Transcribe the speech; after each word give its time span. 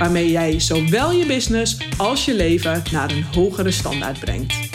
waarmee 0.00 0.30
jij 0.30 0.60
zowel 0.60 1.10
je 1.10 1.26
business 1.26 1.98
als 1.98 2.24
je 2.24 2.34
leven 2.34 2.82
naar 2.92 3.10
een 3.10 3.22
hogere 3.22 3.70
standaard 3.70 4.20
brengt. 4.20 4.68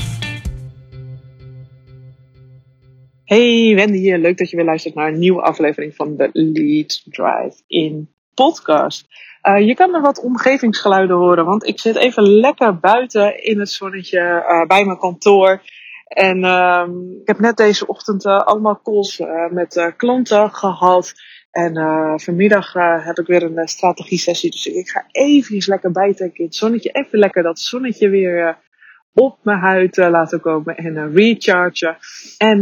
Hey 3.24 3.76
Wendy 3.76 3.98
hier, 3.98 4.18
leuk 4.18 4.38
dat 4.38 4.50
je 4.50 4.56
weer 4.56 4.66
luistert 4.66 4.96
naar 4.96 5.08
een 5.08 5.20
nieuwe 5.20 5.42
aflevering 5.42 5.96
van 5.96 6.18
de 6.18 6.30
Lead 6.34 7.02
Drive 7.06 7.62
in 7.68 8.10
podcast. 8.34 9.08
Uh, 9.44 9.68
je 9.68 9.76
kan 9.76 9.92
me 9.92 10.00
wat 10.00 10.24
omgevingsgeluiden 10.24 11.16
horen, 11.16 11.46
want 11.46 11.68
ik 11.68 11.80
zit 11.80 11.96
even 11.96 12.24
lekker 12.24 12.80
buiten 12.80 13.44
in 13.44 13.60
het 13.60 13.70
zonnetje 13.70 14.20
uh, 14.20 14.66
bij 14.66 14.86
mijn 14.86 14.98
kantoor. 14.98 15.62
En 16.08 16.44
uh, 16.44 16.88
ik 17.22 17.28
heb 17.28 17.40
net 17.40 17.58
deze 17.58 17.88
ochtend 17.88 18.26
uh, 18.26 18.40
allemaal 18.40 18.82
calls 18.84 19.22
met 19.50 19.94
klanten 19.98 20.52
gehad. 20.52 21.14
En 21.56 21.78
uh, 21.78 22.14
vanmiddag 22.16 22.76
uh, 22.76 23.06
heb 23.06 23.18
ik 23.18 23.28
weer 23.28 23.44
een 23.44 23.58
uh, 23.58 23.66
strategie 23.66 24.18
sessie. 24.18 24.52
Dus 24.52 24.66
ik 24.66 24.90
ga 24.90 25.06
even 25.12 25.64
lekker 25.66 25.92
bijtrekken 25.92 26.40
in 26.40 26.46
het 26.46 26.56
zonnetje. 26.56 26.90
Even 26.90 27.20
lekker 27.20 27.44
dat 27.44 27.60
zonnetje 27.60 28.10
weer 28.10 28.58
op 29.14 29.38
mijn 29.42 29.60
huid 29.60 29.98
laten 29.98 30.40
komen 30.40 30.78
en 30.78 31.14
rechargen. 31.14 31.98
En 32.38 32.60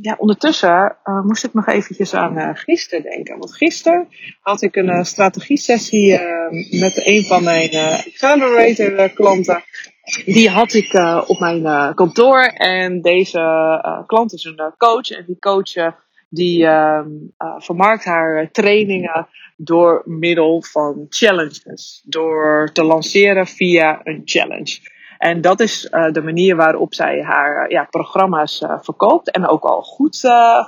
ja, 0.00 0.14
ondertussen 0.18 0.96
moest 1.24 1.44
ik 1.44 1.54
nog 1.54 1.66
eventjes 1.66 2.14
aan 2.14 2.56
gisteren 2.56 3.02
denken. 3.02 3.38
Want 3.38 3.56
gisteren 3.56 4.08
had 4.40 4.62
ik 4.62 4.76
een 4.76 5.04
strategie 5.04 5.58
sessie 5.58 6.18
met 6.80 7.06
een 7.06 7.24
van 7.24 7.44
mijn 7.44 7.70
accelerator 7.74 9.10
klanten. 9.10 9.62
Die 10.24 10.50
had 10.50 10.72
ik 10.72 10.94
op 11.26 11.38
mijn 11.40 11.94
kantoor. 11.94 12.42
En 12.42 13.00
deze 13.02 14.02
klant 14.06 14.32
is 14.32 14.44
een 14.44 14.74
coach. 14.76 15.10
En 15.10 15.24
die 15.26 15.38
coach 15.38 15.74
die 16.28 16.62
uh, 16.62 17.00
vermarkt 17.58 18.04
haar 18.04 18.50
trainingen 18.50 19.28
door 19.56 20.02
middel 20.04 20.62
van 20.62 21.06
challenges. 21.08 22.02
Door 22.04 22.70
te 22.72 22.84
lanceren 22.84 23.46
via 23.46 24.00
een 24.04 24.22
challenge. 24.24 24.78
En 25.18 25.40
dat 25.40 25.60
is 25.60 25.88
uh, 25.90 26.12
de 26.12 26.22
manier 26.22 26.56
waarop 26.56 26.94
zij 26.94 27.22
haar 27.22 27.70
ja, 27.70 27.84
programma's 27.84 28.64
verkoopt. 28.80 29.30
En 29.30 29.46
ook 29.46 29.64
al 29.64 29.82
goed 29.82 30.18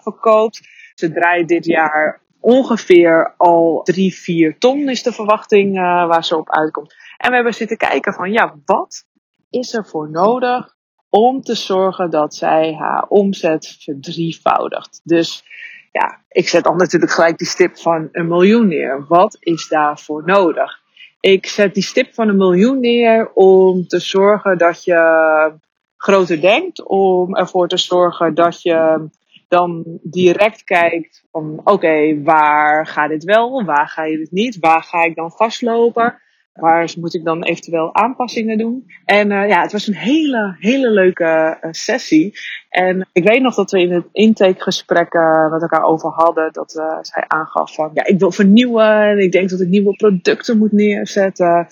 verkoopt. 0.02 0.61
Ze 0.94 1.12
draait 1.12 1.48
dit 1.48 1.64
jaar 1.64 2.20
ongeveer 2.41 3.34
al 3.36 3.80
3, 3.83 4.14
4 4.14 4.58
ton 4.58 4.89
is 4.89 5.02
de 5.02 5.12
verwachting 5.12 5.77
waar 5.77 6.24
ze 6.24 6.36
op 6.36 6.50
uitkomt. 6.50 6.95
En 7.17 7.28
we 7.28 7.34
hebben 7.34 7.55
zitten 7.55 7.77
kijken 7.77 8.12
van 8.12 8.33
ja, 8.33 8.55
wat 8.64 9.05
is 9.50 9.74
er 9.74 9.86
voor 9.86 10.11
nodig 10.11 10.78
om 11.11 11.42
te 11.42 11.55
zorgen 11.55 12.11
dat 12.11 12.34
zij 12.34 12.75
haar 12.75 13.05
omzet 13.08 13.77
verdrievoudigt. 13.80 15.00
Dus 15.05 15.44
ja, 15.92 16.20
ik 16.28 16.48
zet 16.48 16.64
dan 16.64 16.77
natuurlijk 16.77 17.12
gelijk 17.12 17.39
die 17.39 17.47
stip 17.47 17.78
van 17.78 18.08
een 18.12 18.28
miljoen 18.28 18.69
neer. 18.69 19.05
Wat 19.08 19.36
is 19.41 19.69
daarvoor 19.69 20.22
nodig? 20.25 20.80
Ik 21.20 21.47
zet 21.47 21.75
die 21.75 21.83
stip 21.83 22.14
van 22.14 22.28
een 22.28 22.36
miljoen 22.36 22.80
neer 22.80 23.30
om 23.34 23.86
te 23.86 23.98
zorgen 23.98 24.58
dat 24.58 24.84
je 24.84 25.52
groter 25.97 26.41
denkt. 26.41 26.83
Om 26.83 27.36
ervoor 27.36 27.68
te 27.68 27.79
zorgen 27.79 28.35
dat 28.35 28.62
je 28.62 29.08
dan 29.48 29.85
direct 30.02 30.64
kijkt 30.64 31.24
van 31.30 31.61
oké, 31.64 32.23
waar 32.23 32.86
gaat 32.86 33.08
dit 33.08 33.24
wel? 33.24 33.64
Waar 33.64 33.89
ga 33.89 34.05
je 34.05 34.17
dit 34.17 34.30
niet? 34.30 34.58
Waar 34.58 34.83
ga 34.83 35.05
ik 35.05 35.14
dan 35.14 35.30
vastlopen? 35.30 36.18
Waar 36.61 36.93
moet 36.98 37.15
ik 37.15 37.25
dan 37.25 37.43
eventueel 37.43 37.95
aanpassingen 37.95 38.59
doen? 38.59 38.91
En 39.05 39.31
uh, 39.31 39.48
ja, 39.48 39.63
het 39.63 39.73
was 39.73 39.87
een 39.87 39.95
hele, 39.95 40.57
hele 40.59 40.91
leuke 40.91 41.59
uh, 41.63 41.71
sessie. 41.71 42.39
En 42.69 43.09
ik 43.13 43.25
weet 43.25 43.43
nog 43.43 43.55
dat 43.55 43.71
we 43.71 43.81
in 43.81 43.93
het 43.93 44.05
intakegesprek 44.13 45.15
uh, 45.15 45.51
met 45.51 45.63
elkaar 45.63 45.85
over 45.85 46.11
hadden, 46.11 46.53
dat 46.53 46.71
zij 47.01 47.25
aangaf 47.27 47.75
van, 47.75 47.91
ja, 47.95 48.05
ik 48.05 48.19
wil 48.19 48.31
vernieuwen 48.31 49.03
en 49.03 49.19
ik 49.19 49.33
denk 49.33 49.51
dat 49.51 49.61
ik 49.61 49.69
nieuwe 49.69 49.97
producten 49.97 50.59
moet 50.59 50.73
neerzetten. 50.73 51.69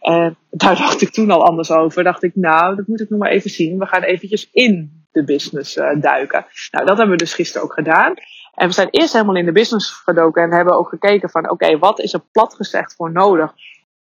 En 0.00 0.36
daar 0.50 0.76
dacht 0.86 1.00
ik 1.00 1.10
toen 1.10 1.30
al 1.30 1.46
anders 1.46 1.70
over. 1.70 2.04
Dacht 2.04 2.22
ik, 2.22 2.34
nou, 2.34 2.76
dat 2.76 2.86
moet 2.86 3.00
ik 3.00 3.10
nog 3.10 3.18
maar 3.18 3.30
even 3.30 3.50
zien. 3.50 3.78
We 3.78 3.86
gaan 3.86 4.02
eventjes 4.02 4.48
in 4.52 5.02
de 5.12 5.24
business 5.24 5.74
duiken. 6.00 6.46
Nou, 6.70 6.86
dat 6.86 6.96
hebben 6.96 7.16
we 7.16 7.22
dus 7.22 7.34
gisteren 7.34 7.62
ook 7.62 7.74
gedaan. 7.74 8.14
En 8.54 8.66
we 8.66 8.74
zijn 8.74 8.88
eerst 8.90 9.12
helemaal 9.12 9.36
in 9.36 9.44
de 9.44 9.52
business 9.52 9.90
gedoken 9.90 10.42
en 10.42 10.52
hebben 10.52 10.76
ook 10.78 10.88
gekeken 10.88 11.30
van, 11.30 11.50
oké, 11.50 11.78
wat 11.78 12.00
is 12.00 12.12
er 12.12 12.22
plat 12.32 12.54
gezegd 12.54 12.94
voor 12.94 13.12
nodig 13.12 13.54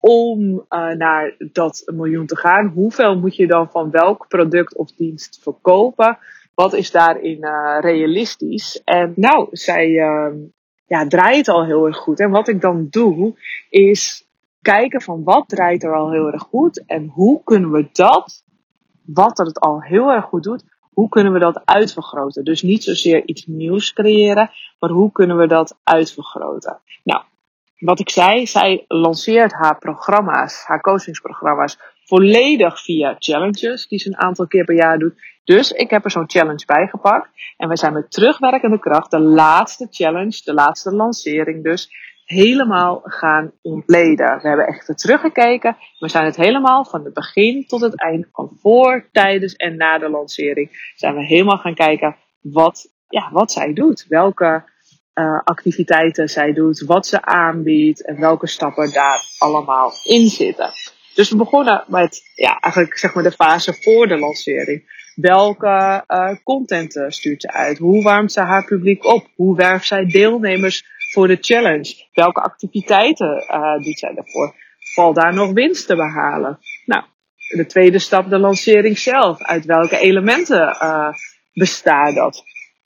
om 0.05 0.53
uh, 0.53 0.89
naar 0.89 1.35
dat 1.51 1.83
miljoen 1.93 2.25
te 2.25 2.37
gaan, 2.37 2.67
hoeveel 2.67 3.19
moet 3.19 3.35
je 3.35 3.47
dan 3.47 3.69
van 3.69 3.91
welk 3.91 4.27
product 4.27 4.75
of 4.75 4.91
dienst 4.91 5.39
verkopen? 5.41 6.17
Wat 6.53 6.73
is 6.73 6.91
daarin 6.91 7.37
uh, 7.41 7.77
realistisch? 7.79 8.81
En 8.83 9.13
nou, 9.15 9.47
zij 9.51 9.89
uh, 9.89 10.27
ja, 10.87 11.07
draait 11.07 11.47
al 11.47 11.65
heel 11.65 11.85
erg 11.85 11.97
goed. 11.97 12.19
En 12.19 12.29
wat 12.29 12.47
ik 12.47 12.61
dan 12.61 12.87
doe, 12.89 13.33
is 13.69 14.27
kijken 14.61 15.01
van 15.01 15.23
wat 15.23 15.49
draait 15.49 15.83
er 15.83 15.95
al 15.95 16.11
heel 16.11 16.31
erg 16.31 16.41
goed 16.41 16.85
en 16.85 17.07
hoe 17.07 17.41
kunnen 17.43 17.71
we 17.71 17.89
dat, 17.91 18.43
wat 19.05 19.39
er 19.39 19.45
het 19.45 19.59
al 19.59 19.81
heel 19.81 20.11
erg 20.11 20.25
goed 20.25 20.43
doet, 20.43 20.63
hoe 20.93 21.09
kunnen 21.09 21.33
we 21.33 21.39
dat 21.39 21.61
uitvergroten? 21.65 22.43
Dus 22.43 22.61
niet 22.61 22.83
zozeer 22.83 23.25
iets 23.25 23.45
nieuws 23.45 23.93
creëren, 23.93 24.49
maar 24.79 24.89
hoe 24.89 25.11
kunnen 25.11 25.37
we 25.37 25.47
dat 25.47 25.77
uitvergroten? 25.83 26.79
Nou, 27.03 27.23
wat 27.83 27.99
ik 27.99 28.09
zei, 28.09 28.47
zij 28.47 28.85
lanceert 28.87 29.53
haar 29.53 29.77
programma's, 29.77 30.63
haar 30.65 30.81
coachingsprogramma's, 30.81 31.77
volledig 32.05 32.81
via 32.81 33.15
challenges, 33.19 33.87
die 33.87 33.99
ze 33.99 34.07
een 34.07 34.17
aantal 34.17 34.47
keer 34.47 34.63
per 34.63 34.75
jaar 34.75 34.99
doet. 34.99 35.13
Dus 35.43 35.71
ik 35.71 35.89
heb 35.89 36.03
er 36.03 36.11
zo'n 36.11 36.29
challenge 36.29 36.65
bij 36.65 36.87
gepakt. 36.87 37.29
En 37.57 37.69
we 37.69 37.77
zijn 37.77 37.93
met 37.93 38.11
terugwerkende 38.11 38.79
kracht 38.79 39.11
de 39.11 39.19
laatste 39.19 39.87
challenge, 39.89 40.41
de 40.43 40.53
laatste 40.53 40.91
lancering 40.91 41.63
dus, 41.63 41.89
helemaal 42.25 43.01
gaan 43.03 43.51
ontleden. 43.61 44.41
We 44.41 44.47
hebben 44.47 44.67
echt 44.67 44.97
teruggekeken. 44.97 45.77
We 45.99 46.09
zijn 46.09 46.25
het 46.25 46.35
helemaal 46.35 46.85
van 46.85 47.03
het 47.03 47.13
begin 47.13 47.65
tot 47.67 47.81
het 47.81 47.99
eind, 47.99 48.27
van 48.31 48.57
voor, 48.61 49.09
tijdens 49.11 49.53
en 49.53 49.77
na 49.77 49.97
de 49.97 50.09
lancering, 50.09 50.93
zijn 50.95 51.15
we 51.15 51.25
helemaal 51.25 51.57
gaan 51.57 51.75
kijken 51.75 52.15
wat, 52.41 52.87
ja, 53.07 53.29
wat 53.31 53.51
zij 53.51 53.73
doet. 53.73 54.05
Welke 54.07 54.71
uh, 55.15 55.39
activiteiten 55.43 56.29
zij 56.29 56.53
doet, 56.53 56.83
wat 56.85 57.07
ze 57.07 57.21
aanbiedt 57.21 58.05
en 58.05 58.19
welke 58.19 58.47
stappen 58.47 58.93
daar 58.93 59.21
allemaal 59.37 59.91
in 60.03 60.27
zitten. 60.27 60.71
Dus 61.13 61.29
we 61.29 61.35
begonnen 61.35 61.83
met 61.87 62.21
ja, 62.35 62.59
eigenlijk 62.59 62.97
zeg 62.97 63.13
maar 63.13 63.23
de 63.23 63.31
fase 63.31 63.73
voor 63.73 64.07
de 64.07 64.17
lancering. 64.17 65.01
Welke 65.15 66.03
uh, 66.07 66.29
content 66.43 66.95
uh, 66.95 67.09
stuurt 67.09 67.41
ze 67.41 67.51
uit? 67.51 67.77
Hoe 67.77 68.03
warmt 68.03 68.31
ze 68.31 68.39
haar 68.39 68.65
publiek 68.65 69.05
op? 69.05 69.27
Hoe 69.35 69.55
werft 69.55 69.87
zij 69.87 70.05
deelnemers 70.05 70.85
voor 71.11 71.27
de 71.27 71.37
challenge? 71.41 72.07
Welke 72.13 72.41
activiteiten 72.41 73.45
uh, 73.51 73.83
doet 73.83 73.99
zij 73.99 74.13
daarvoor? 74.13 74.55
Valt 74.93 75.15
daar 75.15 75.33
nog 75.33 75.51
winst 75.51 75.87
te 75.87 75.95
behalen? 75.95 76.59
Nou, 76.85 77.03
de 77.55 77.65
tweede 77.65 77.99
stap, 77.99 78.29
de 78.29 78.39
lancering 78.39 78.97
zelf. 78.97 79.41
Uit 79.41 79.65
welke 79.65 79.97
elementen 79.97 80.77
bestaat 81.53 82.15
dat? 82.15 82.43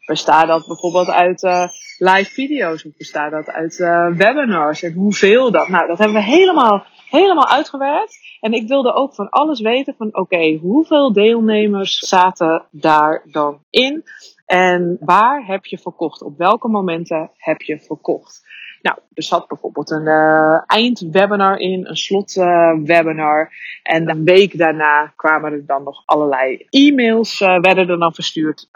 Bestaat 0.07 0.47
dat 0.47 0.67
bijvoorbeeld 0.67 1.09
uit 1.09 1.43
uh, 1.43 1.67
live 1.97 2.31
video's 2.31 2.85
of 2.85 2.91
bestaat 2.97 3.31
dat 3.31 3.49
uit 3.49 3.77
uh, 3.79 4.07
webinars 4.15 4.83
en 4.83 4.93
hoeveel 4.93 5.51
dat? 5.51 5.67
Nou, 5.67 5.87
dat 5.87 5.97
hebben 5.97 6.15
we 6.15 6.23
helemaal, 6.23 6.85
helemaal 7.09 7.47
uitgewerkt. 7.47 8.17
En 8.39 8.53
ik 8.53 8.67
wilde 8.67 8.93
ook 8.93 9.15
van 9.15 9.29
alles 9.29 9.61
weten 9.61 9.95
van 9.97 10.15
oké, 10.15 10.57
hoeveel 10.61 11.13
deelnemers 11.13 11.97
zaten 11.97 12.65
daar 12.71 13.25
dan 13.31 13.59
in? 13.69 14.03
En 14.45 14.97
waar 14.99 15.45
heb 15.45 15.65
je 15.65 15.77
verkocht? 15.77 16.21
Op 16.21 16.37
welke 16.37 16.67
momenten 16.67 17.31
heb 17.37 17.61
je 17.61 17.79
verkocht? 17.79 18.46
Nou, 18.87 18.99
er 19.13 19.23
zat 19.23 19.47
bijvoorbeeld 19.47 19.91
een 19.91 20.05
uh, 20.05 20.61
eindwebinar 20.65 21.59
in, 21.59 21.85
een 21.85 21.97
slotwebinar. 21.97 23.51
En 23.83 24.09
een 24.09 24.23
week 24.23 24.57
daarna 24.57 25.13
kwamen 25.15 25.51
er 25.51 25.65
dan 25.65 25.83
nog 25.83 26.03
allerlei 26.05 26.65
e-mails, 26.69 27.41
uh, 27.41 27.59
werden 27.59 27.89
er 27.89 27.99
dan 27.99 28.13
verstuurd 28.13 28.69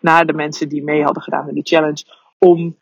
naar 0.00 0.26
de 0.26 0.32
mensen 0.32 0.68
die 0.68 0.82
mee 0.82 1.02
hadden 1.02 1.22
gedaan 1.22 1.48
in 1.48 1.54
de 1.54 1.62
challenge. 1.62 2.04
Om 2.38 2.76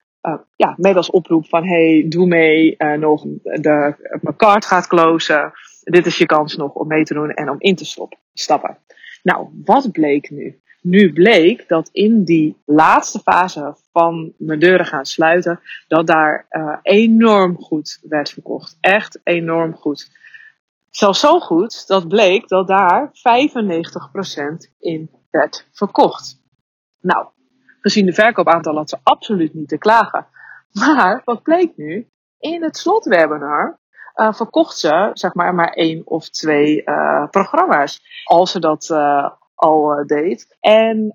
ja, 0.56 0.74
met 0.76 0.96
als 0.96 1.10
oproep 1.10 1.48
van 1.48 1.66
hey, 1.66 2.06
doe 2.08 2.26
mee, 2.26 2.76
nog 2.98 3.22
de, 3.42 3.94
mijn 4.20 4.36
card 4.36 4.66
gaat 4.66 4.86
closen. 4.86 5.52
Dit 5.80 6.06
is 6.06 6.18
je 6.18 6.26
kans 6.26 6.56
nog 6.56 6.72
om 6.72 6.88
mee 6.88 7.04
te 7.04 7.14
doen 7.14 7.30
en 7.30 7.50
om 7.50 7.56
in 7.58 7.74
te 7.74 8.08
stappen. 8.32 8.78
Nou, 9.22 9.46
wat 9.64 9.92
bleek 9.92 10.30
nu? 10.30 10.61
Nu 10.82 11.12
bleek 11.12 11.68
dat 11.68 11.88
in 11.92 12.24
die 12.24 12.62
laatste 12.64 13.18
fase 13.18 13.76
van 13.92 14.32
mijn 14.38 14.58
deuren 14.58 14.86
gaan 14.86 15.04
sluiten, 15.04 15.60
dat 15.88 16.06
daar 16.06 16.46
uh, 16.50 16.76
enorm 16.82 17.56
goed 17.56 17.98
werd 18.02 18.30
verkocht. 18.30 18.76
Echt 18.80 19.20
enorm 19.24 19.74
goed. 19.74 20.10
Zelfs 20.90 21.20
zo 21.20 21.40
goed 21.40 21.86
dat 21.86 22.08
bleek 22.08 22.48
dat 22.48 22.68
daar 22.68 23.08
95% 23.08 23.12
in 24.78 25.10
werd 25.30 25.68
verkocht. 25.72 26.40
Nou, 27.00 27.26
gezien 27.80 28.06
de 28.06 28.12
verkoopaantallen 28.12 28.78
had 28.78 28.90
ze 28.90 28.98
absoluut 29.02 29.54
niet 29.54 29.68
te 29.68 29.78
klagen. 29.78 30.26
Maar 30.72 31.22
wat 31.24 31.42
bleek 31.42 31.76
nu? 31.76 32.08
In 32.38 32.62
het 32.62 32.76
slotwebinar 32.76 33.80
uh, 34.16 34.32
verkocht 34.32 34.78
ze 34.78 35.10
zeg 35.12 35.34
maar 35.34 35.54
maar 35.54 35.72
één 35.72 36.02
of 36.04 36.28
twee 36.28 36.82
uh, 36.84 37.28
programma's. 37.30 38.00
Als 38.24 38.50
ze 38.50 38.60
dat 38.60 38.90
al 39.62 40.06
deed. 40.06 40.56
En 40.60 41.12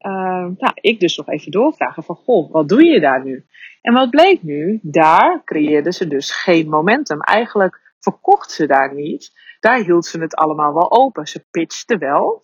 nou, 0.57 0.71
ik 0.73 0.99
dus 0.99 1.17
nog 1.17 1.27
even 1.27 1.51
doorvragen 1.51 2.03
van, 2.03 2.15
goh, 2.15 2.51
wat 2.51 2.69
doe 2.69 2.85
je 2.85 2.99
daar 2.99 3.23
nu? 3.23 3.45
En 3.81 3.93
wat 3.93 4.09
bleek 4.09 4.43
nu? 4.43 4.79
Daar 4.81 5.41
creëerde 5.43 5.91
ze 5.91 6.07
dus 6.07 6.31
geen 6.31 6.69
momentum. 6.69 7.21
Eigenlijk 7.21 7.95
verkocht 7.99 8.51
ze 8.51 8.67
daar 8.67 8.93
niet. 8.93 9.31
Daar 9.59 9.83
hield 9.83 10.05
ze 10.05 10.19
het 10.19 10.35
allemaal 10.35 10.73
wel 10.73 10.91
open. 10.91 11.27
Ze 11.27 11.45
pitchte 11.51 11.97
wel. 11.97 12.43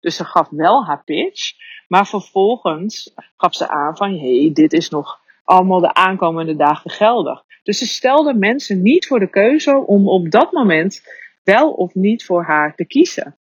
Dus 0.00 0.16
ze 0.16 0.24
gaf 0.24 0.48
wel 0.50 0.84
haar 0.84 1.04
pitch. 1.04 1.52
Maar 1.88 2.06
vervolgens 2.06 3.14
gaf 3.36 3.54
ze 3.54 3.68
aan 3.68 3.96
van, 3.96 4.18
hey, 4.18 4.50
dit 4.52 4.72
is 4.72 4.90
nog 4.90 5.20
allemaal 5.44 5.80
de 5.80 5.94
aankomende 5.94 6.56
dagen 6.56 6.90
geldig. 6.90 7.42
Dus 7.62 7.78
ze 7.78 7.86
stelde 7.86 8.34
mensen 8.34 8.82
niet 8.82 9.06
voor 9.06 9.18
de 9.18 9.30
keuze 9.30 9.86
om 9.86 10.08
op 10.08 10.30
dat 10.30 10.52
moment 10.52 11.02
wel 11.44 11.72
of 11.72 11.94
niet 11.94 12.24
voor 12.24 12.44
haar 12.44 12.74
te 12.74 12.84
kiezen. 12.84 13.36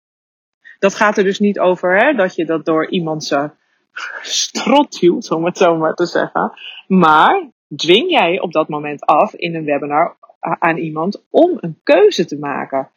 Dat 0.78 0.94
gaat 0.94 1.16
er 1.16 1.24
dus 1.24 1.38
niet 1.38 1.58
over 1.58 1.98
hè, 1.98 2.12
dat 2.12 2.34
je 2.34 2.44
dat 2.44 2.64
door 2.64 2.90
iemand 2.90 3.24
zijn 3.24 3.52
strot 4.22 4.98
hield, 4.98 5.30
om 5.30 5.44
het 5.44 5.56
zo 5.56 5.76
maar 5.76 5.94
te 5.94 6.06
zeggen. 6.06 6.52
Maar 6.86 7.50
dwing 7.76 8.10
jij 8.10 8.40
op 8.40 8.52
dat 8.52 8.68
moment 8.68 9.06
af 9.06 9.34
in 9.34 9.54
een 9.54 9.64
webinar 9.64 10.16
aan 10.40 10.76
iemand 10.76 11.24
om 11.30 11.56
een 11.60 11.80
keuze 11.82 12.24
te 12.24 12.38
maken. 12.38 12.90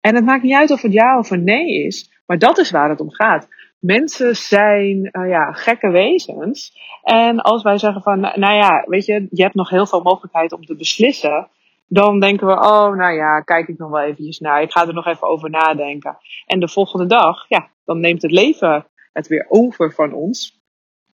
En 0.00 0.14
het 0.14 0.24
maakt 0.24 0.42
niet 0.42 0.54
uit 0.54 0.70
of 0.70 0.82
het 0.82 0.92
ja 0.92 1.18
of 1.18 1.30
een 1.30 1.44
nee 1.44 1.84
is, 1.84 2.22
maar 2.26 2.38
dat 2.38 2.58
is 2.58 2.70
waar 2.70 2.88
het 2.88 3.00
om 3.00 3.10
gaat. 3.10 3.48
Mensen 3.78 4.36
zijn 4.36 5.08
uh, 5.12 5.28
ja, 5.28 5.52
gekke 5.52 5.90
wezens. 5.90 6.78
En 7.02 7.40
als 7.40 7.62
wij 7.62 7.78
zeggen 7.78 8.02
van, 8.02 8.20
nou 8.20 8.54
ja, 8.54 8.84
weet 8.86 9.06
je, 9.06 9.26
je 9.30 9.42
hebt 9.42 9.54
nog 9.54 9.70
heel 9.70 9.86
veel 9.86 10.02
mogelijkheid 10.02 10.52
om 10.52 10.64
te 10.64 10.76
beslissen. 10.76 11.48
Dan 11.92 12.20
denken 12.20 12.46
we, 12.46 12.52
oh, 12.52 12.94
nou 12.94 13.14
ja, 13.14 13.40
kijk 13.40 13.68
ik 13.68 13.78
nog 13.78 13.90
wel 13.90 14.02
eventjes 14.02 14.38
naar. 14.38 14.62
Ik 14.62 14.72
ga 14.72 14.86
er 14.86 14.94
nog 14.94 15.06
even 15.06 15.28
over 15.28 15.50
nadenken. 15.50 16.18
En 16.46 16.60
de 16.60 16.68
volgende 16.68 17.06
dag, 17.06 17.44
ja, 17.48 17.68
dan 17.84 18.00
neemt 18.00 18.22
het 18.22 18.30
leven 18.30 18.86
het 19.12 19.26
weer 19.26 19.46
over 19.48 19.92
van 19.92 20.12
ons. 20.12 20.58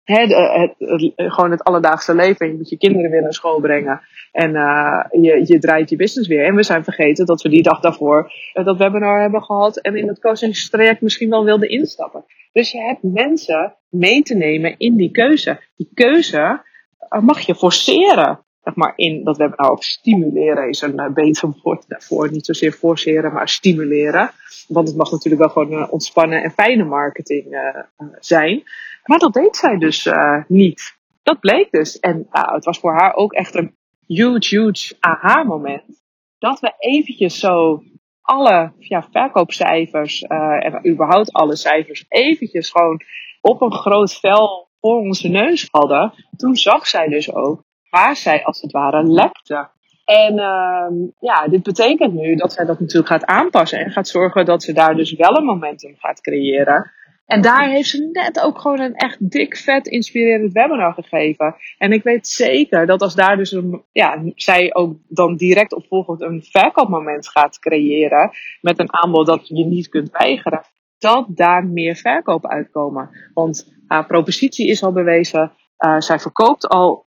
He, 0.02 0.26
het, 0.26 0.74
gewoon 1.16 1.50
het 1.50 1.64
alledaagse 1.64 2.14
leven. 2.14 2.46
Je 2.46 2.56
moet 2.56 2.68
je 2.68 2.76
kinderen 2.76 3.10
weer 3.10 3.22
naar 3.22 3.34
school 3.34 3.60
brengen. 3.60 4.00
En 4.32 4.50
uh, 4.50 5.04
je, 5.10 5.44
je 5.46 5.58
draait 5.58 5.90
je 5.90 5.96
business 5.96 6.28
weer. 6.28 6.44
En 6.44 6.54
we 6.54 6.62
zijn 6.62 6.84
vergeten 6.84 7.26
dat 7.26 7.42
we 7.42 7.48
die 7.48 7.62
dag 7.62 7.80
daarvoor 7.80 8.32
uh, 8.54 8.64
dat 8.64 8.76
webinar 8.76 9.20
hebben 9.20 9.42
gehad. 9.42 9.76
En 9.76 9.96
in 9.96 10.08
het 10.08 10.20
coachingstraject 10.20 11.00
misschien 11.00 11.30
wel 11.30 11.44
wilden 11.44 11.68
instappen. 11.68 12.24
Dus 12.52 12.72
je 12.72 12.78
hebt 12.78 13.02
mensen 13.02 13.74
mee 13.88 14.22
te 14.22 14.34
nemen 14.34 14.78
in 14.78 14.96
die 14.96 15.10
keuze. 15.10 15.60
Die 15.76 15.90
keuze 15.94 16.62
uh, 17.10 17.20
mag 17.20 17.40
je 17.40 17.54
forceren. 17.54 18.44
Zeg 18.62 18.74
maar 18.74 18.92
in 18.96 19.24
dat 19.24 19.36
webinar. 19.36 19.70
Of 19.70 19.84
stimuleren 19.84 20.68
is 20.68 20.80
een 20.80 21.12
beter 21.14 21.54
woord 21.62 21.84
daarvoor. 21.88 22.30
Niet 22.30 22.46
zozeer 22.46 22.72
forceren, 22.72 23.32
maar 23.32 23.48
stimuleren. 23.48 24.30
Want 24.68 24.88
het 24.88 24.96
mag 24.96 25.10
natuurlijk 25.10 25.42
wel 25.42 25.64
gewoon 25.64 25.90
ontspannen 25.90 26.42
en 26.42 26.50
fijne 26.50 26.84
marketing 26.84 27.74
zijn. 28.18 28.62
Maar 29.04 29.18
dat 29.18 29.32
deed 29.32 29.56
zij 29.56 29.78
dus 29.78 30.08
niet. 30.46 31.00
Dat 31.22 31.40
bleek 31.40 31.70
dus. 31.70 31.98
En 31.98 32.26
uh, 32.32 32.52
het 32.52 32.64
was 32.64 32.78
voor 32.78 32.92
haar 32.92 33.14
ook 33.14 33.32
echt 33.32 33.54
een 33.54 33.76
huge, 34.06 34.56
huge 34.56 34.96
aha-moment. 35.00 36.02
Dat 36.38 36.60
we 36.60 36.74
eventjes 36.78 37.38
zo 37.38 37.82
alle 38.20 38.72
ja, 38.78 39.06
verkoopcijfers 39.10 40.22
en 40.22 40.88
überhaupt 40.88 41.32
alle 41.32 41.56
cijfers 41.56 42.04
eventjes 42.08 42.70
gewoon 42.70 43.00
op 43.40 43.60
een 43.60 43.72
groot 43.72 44.14
vel 44.14 44.68
voor 44.80 44.96
onze 44.96 45.28
neus 45.28 45.68
hadden. 45.70 46.12
Toen 46.36 46.56
zag 46.56 46.86
zij 46.86 47.08
dus 47.08 47.34
ook 47.34 47.64
waar 47.92 48.16
zij 48.16 48.44
als 48.44 48.60
het 48.60 48.72
ware 48.72 49.02
lekte. 49.02 49.68
En 50.04 50.32
uh, 50.32 51.08
ja, 51.20 51.48
dit 51.48 51.62
betekent 51.62 52.12
nu 52.14 52.34
dat 52.34 52.52
zij 52.52 52.64
dat 52.64 52.80
natuurlijk 52.80 53.08
gaat 53.08 53.24
aanpassen 53.24 53.78
en 53.78 53.90
gaat 53.90 54.08
zorgen 54.08 54.44
dat 54.44 54.62
ze 54.62 54.72
daar 54.72 54.96
dus 54.96 55.12
wel 55.12 55.36
een 55.36 55.44
momentum 55.44 55.94
gaat 55.98 56.20
creëren. 56.20 56.90
En 57.26 57.42
daar 57.42 57.68
heeft 57.68 57.88
ze 57.88 58.08
net 58.12 58.40
ook 58.40 58.58
gewoon 58.60 58.80
een 58.80 58.94
echt 58.94 59.30
dik, 59.30 59.56
vet, 59.56 59.86
inspirerend 59.86 60.52
webinar 60.52 60.92
gegeven. 60.92 61.54
En 61.78 61.92
ik 61.92 62.02
weet 62.02 62.28
zeker 62.28 62.86
dat 62.86 63.02
als 63.02 63.14
daar 63.14 63.36
dus 63.36 63.52
een, 63.52 63.82
ja, 63.92 64.22
zij 64.34 64.74
ook 64.74 64.96
dan 65.08 65.36
direct 65.36 65.74
opvolgend 65.74 66.20
een 66.20 66.42
verkoopmoment 66.42 67.28
gaat 67.28 67.58
creëren. 67.58 68.30
Met 68.60 68.78
een 68.78 68.92
aanbod 68.92 69.26
dat 69.26 69.48
je 69.48 69.64
niet 69.64 69.88
kunt 69.88 70.10
weigeren. 70.10 70.62
Dat 70.98 71.26
daar 71.28 71.66
meer 71.66 71.96
verkoop 71.96 72.46
uitkomen. 72.46 73.10
Want 73.34 73.74
haar 73.86 74.06
propositie 74.06 74.68
is 74.68 74.82
al 74.82 74.92
bewezen. 74.92 75.52
Uh, 75.78 76.00
zij 76.00 76.18
verkoopt 76.18 76.68
al 76.68 77.06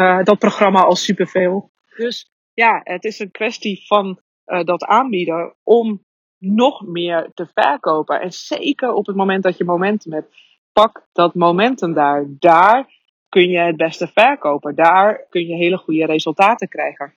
uh, 0.00 0.24
dat 0.24 0.38
programma 0.38 0.82
al 0.82 0.96
superveel. 0.96 1.70
Dus 1.96 2.32
ja, 2.54 2.80
het 2.84 3.04
is 3.04 3.18
een 3.18 3.30
kwestie 3.30 3.86
van 3.86 4.20
uh, 4.46 4.64
dat 4.64 4.84
aanbieden 4.84 5.54
om 5.62 6.04
nog 6.38 6.86
meer 6.86 7.30
te 7.34 7.46
verkopen. 7.54 8.20
En 8.20 8.32
zeker 8.32 8.92
op 8.92 9.06
het 9.06 9.16
moment 9.16 9.42
dat 9.42 9.56
je 9.56 9.64
momentum 9.64 10.12
hebt, 10.12 10.34
pak 10.72 11.08
dat 11.12 11.34
momentum 11.34 11.92
daar. 11.92 12.26
Daar 12.38 12.88
kun 13.28 13.48
je 13.48 13.58
het 13.58 13.76
beste 13.76 14.06
verkopen. 14.06 14.74
Daar 14.74 15.26
kun 15.28 15.46
je 15.46 15.54
hele 15.54 15.76
goede 15.76 16.06
resultaten 16.06 16.68
krijgen. 16.68 17.14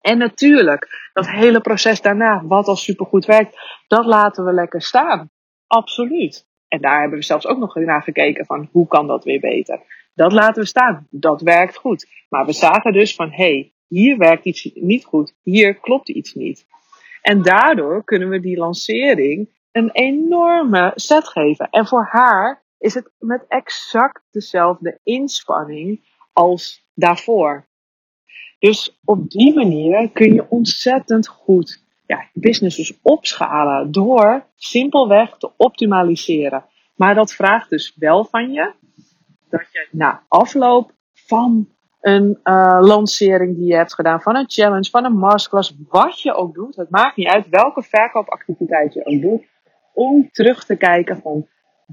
En 0.00 0.18
natuurlijk, 0.18 1.10
dat 1.12 1.28
hele 1.28 1.60
proces 1.60 2.00
daarna, 2.00 2.44
wat 2.46 2.66
al 2.66 2.76
supergoed 2.76 3.24
werkt, 3.24 3.56
dat 3.86 4.06
laten 4.06 4.44
we 4.44 4.52
lekker 4.52 4.82
staan. 4.82 5.30
Absoluut. 5.66 6.48
En 6.68 6.80
daar 6.80 7.00
hebben 7.00 7.18
we 7.18 7.24
zelfs 7.24 7.46
ook 7.46 7.58
nog 7.58 7.74
naar 7.74 8.02
gekeken 8.02 8.46
van 8.46 8.68
hoe 8.72 8.86
kan 8.86 9.06
dat 9.06 9.24
weer 9.24 9.40
beter. 9.40 9.99
Dat 10.14 10.32
laten 10.32 10.62
we 10.62 10.68
staan. 10.68 11.06
Dat 11.10 11.40
werkt 11.40 11.76
goed. 11.76 12.06
Maar 12.28 12.46
we 12.46 12.52
zagen 12.52 12.92
dus 12.92 13.14
van 13.14 13.30
hé, 13.30 13.36
hey, 13.36 13.72
hier 13.86 14.18
werkt 14.18 14.44
iets 14.44 14.70
niet 14.74 15.04
goed. 15.04 15.34
Hier 15.42 15.74
klopt 15.74 16.08
iets 16.08 16.34
niet. 16.34 16.66
En 17.22 17.42
daardoor 17.42 18.04
kunnen 18.04 18.28
we 18.28 18.40
die 18.40 18.56
lancering 18.56 19.50
een 19.72 19.90
enorme 19.90 20.92
set 20.94 21.28
geven. 21.28 21.68
En 21.70 21.86
voor 21.86 22.08
haar 22.10 22.62
is 22.78 22.94
het 22.94 23.10
met 23.18 23.44
exact 23.48 24.22
dezelfde 24.30 25.00
inspanning 25.02 26.08
als 26.32 26.88
daarvoor. 26.94 27.68
Dus 28.58 28.98
op 29.04 29.30
die 29.30 29.54
manier 29.54 30.10
kun 30.10 30.34
je 30.34 30.46
ontzettend 30.48 31.28
goed 31.28 31.84
ja, 32.06 32.28
business 32.32 32.98
opschalen 33.02 33.92
door 33.92 34.46
simpelweg 34.56 35.36
te 35.38 35.50
optimaliseren. 35.56 36.64
Maar 36.94 37.14
dat 37.14 37.32
vraagt 37.32 37.70
dus 37.70 37.94
wel 37.96 38.24
van 38.24 38.52
je 38.52 38.72
dat 39.50 39.66
je 39.72 39.88
na 39.90 40.22
afloop 40.28 40.92
van 41.12 41.68
een 42.00 42.38
uh, 42.44 42.78
lancering 42.80 43.56
die 43.56 43.66
je 43.66 43.74
hebt 43.74 43.94
gedaan, 43.94 44.20
van 44.20 44.36
een 44.36 44.50
challenge, 44.50 44.90
van 44.90 45.04
een 45.04 45.16
masterclass, 45.16 45.76
wat 45.88 46.20
je 46.20 46.34
ook 46.34 46.54
doet. 46.54 46.76
Het 46.76 46.90
maakt 46.90 47.16
niet 47.16 47.28
uit 47.28 47.48
welke 47.48 47.82
verkoopactiviteit 47.82 48.94
je 48.94 49.06
ook 49.06 49.20
doet. 49.20 49.44
Om 49.94 50.30
terug 50.30 50.64
te 50.64 50.76
kijken 50.76 51.20
van 51.20 51.46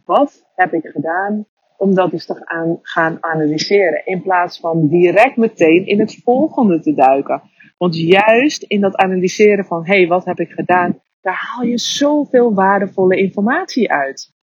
wat 0.06 0.46
heb 0.56 0.74
ik 0.74 0.86
gedaan, 0.86 1.46
om 1.78 1.96
dat 1.96 2.12
dus 2.12 2.26
te 2.26 2.46
aan, 2.46 2.80
gaan 2.82 3.18
analyseren. 3.20 4.06
In 4.06 4.22
plaats 4.22 4.60
van 4.60 4.88
direct 4.88 5.38
meteen 5.38 5.86
in 5.86 6.00
het 6.00 6.22
volgende 6.24 6.80
te 6.80 6.94
duiken. 6.94 7.42
Want 7.78 7.98
juist 7.98 8.64
in 8.64 8.82
dat 8.82 8.96
analyseren 8.96 9.66
van 9.66 9.86
hé, 9.86 9.98
hey, 9.98 10.08
wat 10.08 10.26
heb 10.26 10.40
ik 10.40 10.52
gedaan, 10.52 11.02
daar 11.22 11.50
haal 11.54 11.64
je 11.64 11.78
zoveel 11.78 12.54
waardevolle 12.54 13.18
informatie 13.18 13.92
uit 13.92 14.36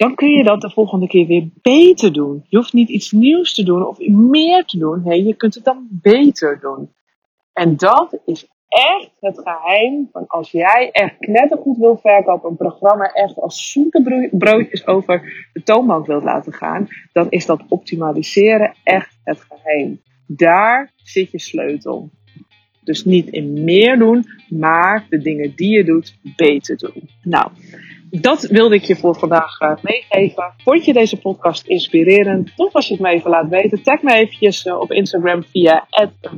dan 0.00 0.14
kun 0.14 0.30
je 0.30 0.44
dat 0.44 0.60
de 0.60 0.70
volgende 0.70 1.06
keer 1.06 1.26
weer 1.26 1.48
beter 1.62 2.12
doen. 2.12 2.44
Je 2.48 2.56
hoeft 2.56 2.72
niet 2.72 2.88
iets 2.88 3.10
nieuws 3.10 3.54
te 3.54 3.62
doen 3.62 3.86
of 3.86 3.98
meer 4.08 4.64
te 4.64 4.78
doen. 4.78 5.02
Nee, 5.04 5.24
je 5.24 5.34
kunt 5.34 5.54
het 5.54 5.64
dan 5.64 5.88
beter 5.90 6.58
doen. 6.60 6.92
En 7.52 7.76
dat 7.76 8.18
is 8.24 8.48
echt 8.68 9.10
het 9.20 9.40
geheim 9.44 10.08
van 10.12 10.26
als 10.26 10.50
jij 10.50 10.90
echt 10.92 11.18
knettergoed 11.18 11.76
wil 11.76 11.98
verkopen, 12.02 12.50
een 12.50 12.56
programma 12.56 13.12
echt 13.12 13.36
als 13.36 13.78
broodjes 14.30 14.86
over 14.86 15.48
de 15.52 15.62
toonbank 15.62 16.06
wilt 16.06 16.24
laten 16.24 16.52
gaan, 16.52 16.88
dan 17.12 17.26
is 17.30 17.46
dat 17.46 17.62
optimaliseren 17.68 18.74
echt 18.84 19.18
het 19.24 19.46
geheim. 19.48 20.00
Daar 20.26 20.92
zit 20.96 21.30
je 21.30 21.38
sleutel. 21.38 22.10
Dus 22.84 23.04
niet 23.04 23.28
in 23.28 23.64
meer 23.64 23.98
doen, 23.98 24.24
maar 24.48 25.06
de 25.08 25.18
dingen 25.18 25.52
die 25.56 25.76
je 25.76 25.84
doet 25.84 26.16
beter 26.36 26.76
doen. 26.76 27.08
Nou, 27.22 27.50
dat 28.10 28.42
wilde 28.42 28.74
ik 28.74 28.84
je 28.84 28.96
voor 28.96 29.14
vandaag 29.14 29.60
uh, 29.60 29.72
meegeven. 29.82 30.52
Vond 30.64 30.84
je 30.84 30.92
deze 30.92 31.18
podcast 31.18 31.66
inspirerend? 31.66 32.56
Tof 32.56 32.74
als 32.74 32.86
je 32.88 32.92
het 32.92 33.02
me 33.02 33.08
even 33.08 33.30
laat 33.30 33.48
weten. 33.48 33.82
Tag 33.82 34.02
me 34.02 34.12
eventjes 34.12 34.64
uh, 34.64 34.80
op 34.80 34.92
Instagram 34.92 35.44
via 35.44 35.86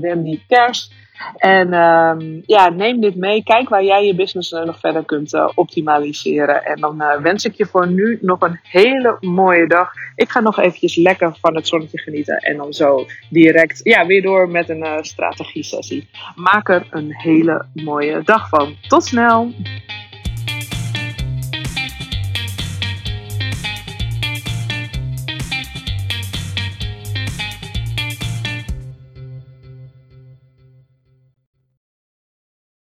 @wendykerst. 0.00 0.92
En 1.36 1.72
ehm, 1.72 2.40
ja, 2.46 2.68
neem 2.68 3.00
dit 3.00 3.16
mee. 3.16 3.42
Kijk 3.42 3.68
waar 3.68 3.84
jij 3.84 4.06
je 4.06 4.14
business 4.14 4.50
nog 4.50 4.78
verder 4.78 5.04
kunt 5.04 5.54
optimaliseren. 5.54 6.64
En 6.64 6.80
dan 6.80 7.02
wens 7.22 7.44
ik 7.44 7.54
je 7.54 7.66
voor 7.66 7.88
nu 7.88 8.18
nog 8.20 8.40
een 8.40 8.60
hele 8.62 9.16
mooie 9.20 9.66
dag. 9.66 9.92
Ik 10.16 10.28
ga 10.28 10.40
nog 10.40 10.58
eventjes 10.58 10.96
lekker 10.96 11.36
van 11.40 11.54
het 11.54 11.68
zonnetje 11.68 11.98
genieten. 11.98 12.36
En 12.36 12.56
dan 12.56 12.72
zo 12.72 13.06
direct 13.30 13.80
ja, 13.82 14.06
weer 14.06 14.22
door 14.22 14.48
met 14.48 14.68
een 14.68 15.04
strategie 15.04 15.62
sessie. 15.62 16.08
Maak 16.34 16.68
er 16.68 16.86
een 16.90 17.14
hele 17.14 17.66
mooie 17.74 18.22
dag 18.24 18.48
van. 18.48 18.76
Tot 18.88 19.04
snel! 19.04 19.52